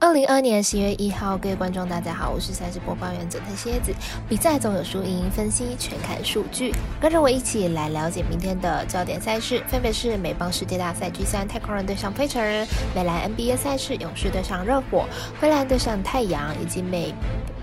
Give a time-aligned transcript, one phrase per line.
[0.00, 3.92] 二零二年十月一号，各位观众，大家好，我是赛事播报员佐藤蝎子。
[4.28, 6.72] 比赛总有输赢，分析全看数据。
[7.00, 12.64] 跟着我一起来了解明天的焦点赛事，分别是美邦世界大赛 G 三太空人对上费城人，
[12.94, 15.04] 美兰 NBA 赛事勇士对上热火，
[15.40, 17.12] 灰蓝对上太阳，以及美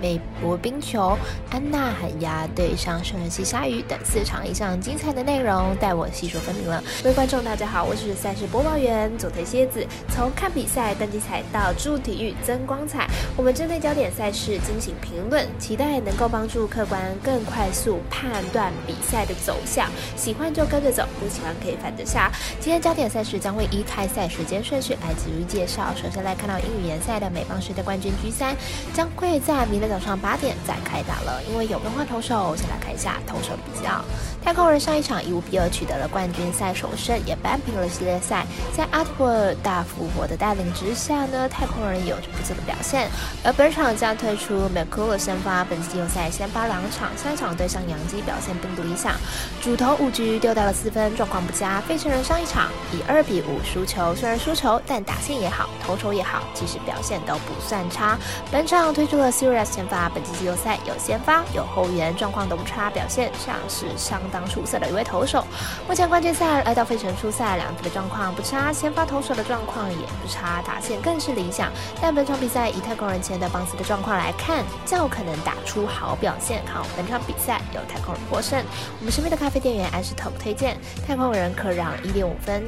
[0.06, 1.18] 美国冰球
[1.50, 6.80] 安娜海牙对上圣人西鲨鱼等四场以上精彩的内容，带我细说分明了。
[7.02, 9.84] 各位观众，大家好，我是赛事播报员佐藤蝎子。
[10.10, 12.36] 从看比赛、登机彩到助体育。
[12.46, 19.90] 增光彩，我们针对焦点赛事进行评论，期待能够帮助客观更快速判断比赛的走向。
[20.16, 22.32] 喜欢就跟着走，不喜欢可以反着下。
[22.60, 25.88] 今天焦点赛事将会依开赛时间顺序来逐一介绍。
[25.96, 28.56] 首先来看到英语联赛的美邦世界冠军 G 三，
[28.94, 31.42] 将会在明天的早上八点再开打了。
[31.50, 34.04] 因为有更换投手，先来看一下投手比较。
[34.44, 38.46] 太空人上一场以五比二取得了冠军赛首胜，也扳平了系列赛。
[38.76, 42.16] 在阿托尔大复活的带领之下呢，太空人有。
[42.18, 43.10] 着不错的表现，
[43.44, 49.14] 而本场将推出 m c c u l l 先发，本季季后赛先发两场，三场对上洋基表现并不理想，
[49.62, 51.82] 主投五局丢掉了四分，状况不佳。
[51.82, 58.18] 费城人上一场以二比五输球，虽然输球，但打线也好，投手也好，其实表现都不算差。
[58.50, 65.44] 本场推出了 Sirius 先发，本季季后赛有先发有后援，状况都不差，表现上是相当出色的一位投手。
[65.86, 71.70] 目前关键赛来到费城出赛，两队的状况不差，先发投手的状况也不差，打线更是理想。
[72.02, 76.64] 但本场比赛以太空人前的邦斯的状况来看，较可能打出好表现。
[76.66, 78.64] 好，本场比赛由太空人获胜。
[79.00, 82.64] 我们身边的咖啡店员安石头推荐太空人可让一点五分。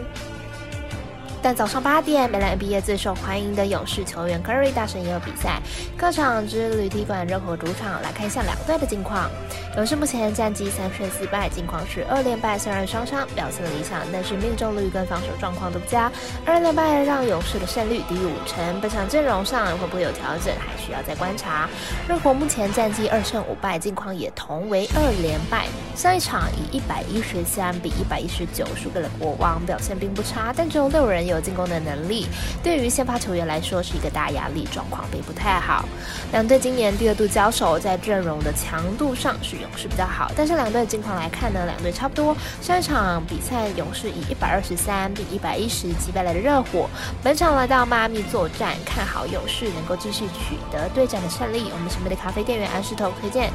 [1.41, 5.61] 但早上八点，美兰 NBA 最受欢迎的勇士球员 Curry 大胜也有比赛。
[5.95, 9.29] 客场之旅踢馆热火主场，来看一下两队的近况。
[9.77, 16.11] 勇士目前战绩三胜四败，近况是二连败，虽然双伤表现理想，但是命中率跟防守状况都不佳。
[16.45, 21.69] 二连败让勇士的胜率低于五成，本场阵容上会不会有调整，还需要再观察。
[22.09, 25.67] 热火目前战绩二胜五败，近况也同为二连败。
[25.95, 31.26] 上一场以一百一十三比一百一十九输给了国王，表现并不差，但只有六人。
[31.27, 32.27] 有进攻的能力，
[32.63, 35.85] 对于先发球员来说是一个大压力，状况并不太好。
[36.31, 42.35] 两队今年第二度交手，在阵容的强度上是勇士比较好，但是两队的近况来看呢，两队差不多。
[42.61, 46.89] 上一场比赛，勇士以一百二十三比一百一十击败了热火。
[47.23, 51.69] 本场来到迈阿密作战，看好勇士能够继续取得对战的胜利。
[51.73, 53.51] 我们身边的咖啡店员安石头推荐。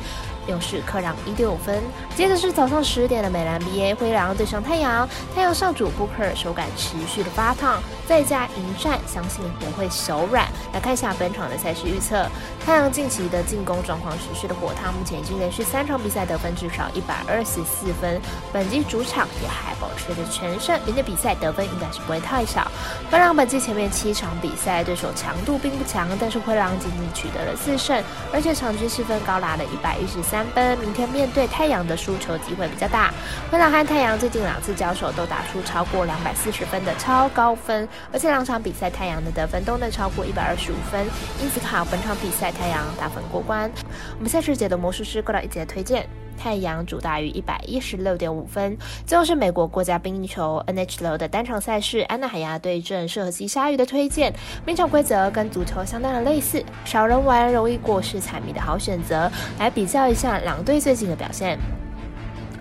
[0.49, 1.81] 勇士客让一点五分，
[2.17, 10.49] 接着是早上十点的美兰 BA 灰狼对上太阳，太阳上主布克手感持续的发烫，再加迎战，相信不会手软。
[10.73, 12.27] 来看一下本场的赛事预测，
[12.67, 18.21] 太阳近期的进攻状况持续的火烫，目前已经连续三场比赛得分至少一百二十四分，
[18.53, 22.67] 本季主场也还保持着全胜，明天比赛得分应该是不会太少。
[23.13, 28.03] 灰狼本季前面七场比赛对手强度并不强，但是灰狼仅仅取得了四胜，
[28.33, 30.21] 而且场均失分高达了一百一十。
[30.23, 33.13] 三分，明天面对太阳的输球机会比较大。
[33.51, 41.05] 灰狼和太阳最近两次交手都打出超过两百四十分的超高分，而且两场比赛太阳的得分都能超过一百二十五分，
[41.43, 43.71] 因此看好本场比赛太阳打分过关。
[44.17, 46.07] 我们赛事解读魔术师过来一节推荐。
[46.39, 48.77] 太阳主大于一百一十六点五分。
[49.07, 54.33] 最后是美国国家冰球 NHL 的单场赛事，安娜海牙对阵圣荷西鲨鱼的推荐。
[54.65, 59.31] 冰场规则跟足球相当的类似，少人玩容易过世彩迷的好选择。
[59.61, 61.57] 来比较一下两队最近的表现。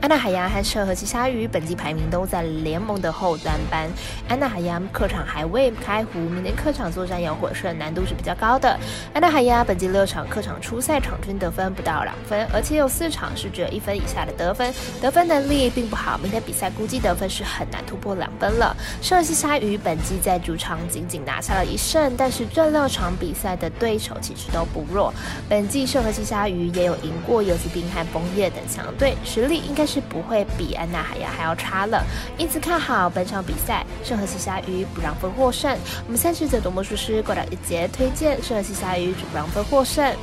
[0.02, 3.88] 安娜海洋和圣荷西鲨鱼本季排名都在联盟的后端班。
[4.28, 8.76] 安娜海洋客场还未开胡，明天客场作战要获胜难度是比较高的。
[9.14, 16.18] 安娜海洋本季六场客场初赛场均得分不到两分，而且有四场是只有一分以下的得分，得分能力并不好。
[16.18, 18.76] 明天比赛估计得分是很难突破两分了。
[19.04, 25.14] 圣荷西鲨鱼本季在主场仅仅拿下了一胜，但是这六场比赛的对手其实都不弱。
[25.48, 30.02] 本季圣荷西鲨鱼也有赢过游击兵和枫叶等强队，实力应该是。
[30.12, 32.04] 不会比安娜海洋还要差了，
[32.38, 35.72] 因此看好本场比赛圣河西鲨鱼不让分获胜。
[36.06, 40.14] 我们三十则夺魔术师过了一节推荐圣河西鲨鱼主让分获胜。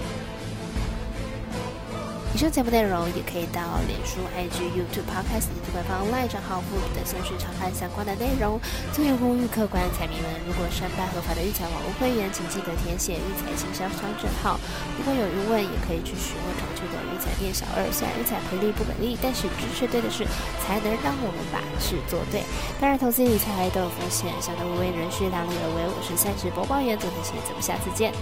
[2.39, 8.55] 以上节目内容也可以到脸书、IG、YouTube、Podcast 以及官方 LINE 账号附的搜寻查看相关的内容。
[8.95, 14.55] 最后呼吁客官彩迷们，如果申办合法的育彩网络会员，请记得填写育彩经销商证号。
[14.95, 17.83] 如果有疑问，也可以去询问同区的育彩店小二。
[17.91, 20.23] 虽然育彩赔利不本利，但是支持对的事，
[20.63, 22.47] 才能让我们把事做对。
[22.79, 25.91] 当然，投资理财都有风险，想得无为人士量力而为。
[25.91, 28.15] 我是三十播报员，昨天谢，咱们下次见。